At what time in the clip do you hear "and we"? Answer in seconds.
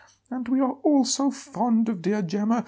0.31-0.59